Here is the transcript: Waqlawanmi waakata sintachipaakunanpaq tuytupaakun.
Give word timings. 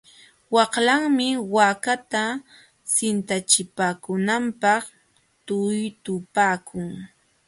Waqlawanmi 0.53 1.27
waakata 1.55 2.23
sintachipaakunanpaq 2.93 4.83
tuytupaakun. 5.45 6.87